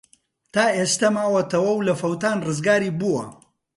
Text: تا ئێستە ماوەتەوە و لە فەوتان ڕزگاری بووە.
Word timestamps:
تا 0.53 0.65
ئێستە 0.77 1.07
ماوەتەوە 1.15 1.71
و 1.75 1.85
لە 1.87 1.93
فەوتان 2.01 2.37
ڕزگاری 2.47 2.95
بووە. 2.99 3.25